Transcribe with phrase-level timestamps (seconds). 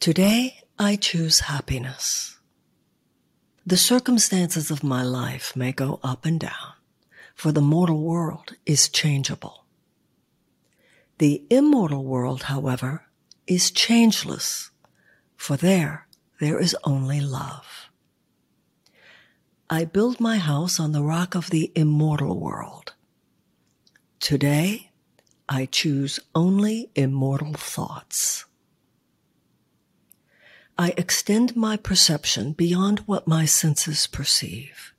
[0.00, 2.38] Today I choose happiness.
[3.66, 6.72] The circumstances of my life may go up and down,
[7.34, 9.66] for the mortal world is changeable.
[11.18, 13.08] The immortal world, however,
[13.46, 14.70] is changeless,
[15.36, 16.06] for there,
[16.40, 17.90] there is only love.
[19.68, 22.94] I build my house on the rock of the immortal world.
[24.18, 24.92] Today,
[25.46, 28.46] I choose only immortal thoughts.
[30.80, 34.94] I extend my perception beyond what my senses perceive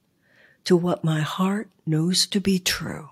[0.63, 3.09] to what my heart knows to be true.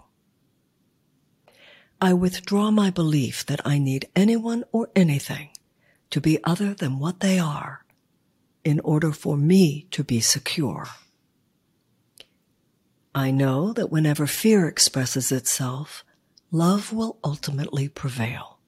[2.00, 5.50] I withdraw my belief that I need anyone or anything
[6.12, 7.86] to be other than what they are
[8.64, 10.86] in order for me to be secure.
[13.16, 16.06] I know that whenever fear expresses itself,
[16.52, 18.60] love will ultimately prevail.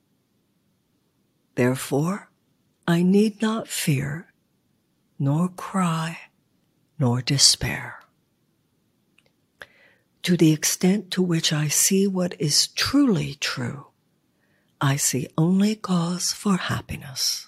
[1.53, 2.30] Therefore,
[2.87, 4.27] I need not fear,
[5.19, 6.17] nor cry,
[6.97, 7.99] nor despair.
[10.23, 13.87] To the extent to which I see what is truly true,
[14.79, 17.47] I see only cause for happiness.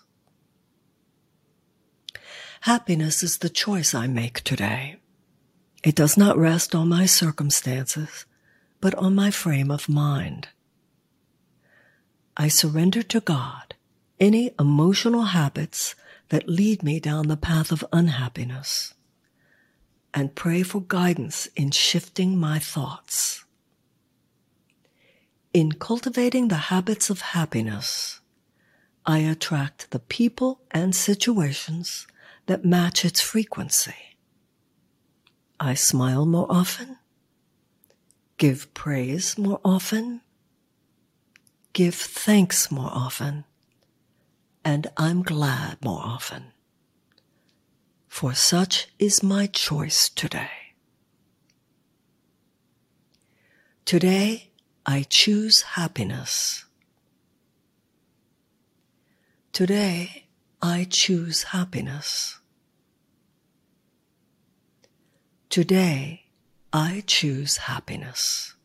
[2.61, 4.97] Happiness is the choice I make today.
[5.83, 8.25] It does not rest on my circumstances,
[8.79, 10.47] but on my frame of mind.
[12.37, 13.62] I surrender to God
[14.23, 15.95] any emotional habits
[16.29, 18.93] that lead me down the path of unhappiness
[20.13, 23.43] and pray for guidance in shifting my thoughts.
[25.53, 28.21] In cultivating the habits of happiness,
[29.05, 32.07] I attract the people and situations
[32.45, 34.15] that match its frequency.
[35.59, 36.97] I smile more often,
[38.37, 40.21] give praise more often,
[41.73, 43.43] give thanks more often,
[44.73, 46.45] and I'm glad more often.
[48.07, 50.73] For such is my choice today.
[53.85, 54.49] Today,
[54.83, 56.65] I choose happiness.
[59.51, 60.25] Today,
[60.59, 62.39] I choose happiness.
[65.51, 66.23] Today,
[66.71, 68.55] I choose happiness.